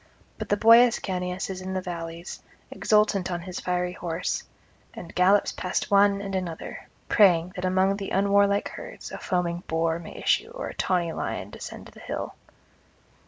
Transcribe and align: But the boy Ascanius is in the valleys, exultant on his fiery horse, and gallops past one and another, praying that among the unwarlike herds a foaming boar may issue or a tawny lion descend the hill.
But 0.39 0.49
the 0.49 0.57
boy 0.57 0.79
Ascanius 0.79 1.51
is 1.51 1.61
in 1.61 1.75
the 1.75 1.79
valleys, 1.81 2.41
exultant 2.71 3.29
on 3.29 3.41
his 3.41 3.59
fiery 3.59 3.93
horse, 3.93 4.41
and 4.95 5.13
gallops 5.13 5.51
past 5.51 5.91
one 5.91 6.23
and 6.23 6.33
another, 6.33 6.87
praying 7.07 7.51
that 7.55 7.65
among 7.65 7.97
the 7.97 8.09
unwarlike 8.09 8.69
herds 8.69 9.11
a 9.11 9.19
foaming 9.19 9.61
boar 9.67 9.99
may 9.99 10.15
issue 10.17 10.49
or 10.55 10.69
a 10.69 10.73
tawny 10.73 11.13
lion 11.13 11.51
descend 11.51 11.85
the 11.89 11.99
hill. 11.99 12.33